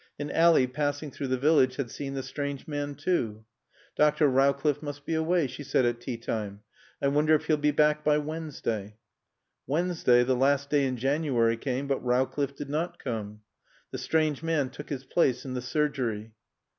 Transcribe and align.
And 0.17 0.31
Ally, 0.33 0.65
passing 0.65 1.11
through 1.11 1.27
the 1.27 1.37
village, 1.37 1.75
had 1.75 1.91
seen 1.91 2.15
the 2.15 2.23
strange 2.23 2.67
man 2.67 2.95
too. 2.95 3.45
"Dr. 3.95 4.27
Rowcliffe 4.29 4.81
must 4.81 5.05
be 5.05 5.13
away," 5.13 5.45
she 5.45 5.61
said 5.61 5.85
at 5.85 6.01
tea 6.01 6.17
time. 6.17 6.61
"I 6.99 7.07
wonder 7.07 7.35
if 7.35 7.45
he'll 7.45 7.55
be 7.57 7.69
back 7.69 8.03
by 8.03 8.17
Wednesday." 8.17 8.97
Wednesday, 9.67 10.23
the 10.23 10.35
last 10.35 10.71
day 10.71 10.87
in 10.87 10.97
January, 10.97 11.55
came, 11.55 11.85
but 11.85 12.03
Rowcliffe 12.03 12.55
did 12.55 12.67
not 12.71 12.97
come. 12.97 13.41
The 13.91 13.99
strange 13.99 14.41
man 14.41 14.71
took 14.71 14.89
his 14.89 15.03
place 15.03 15.45
in 15.45 15.53
the 15.53 15.61
surgery. 15.61 16.33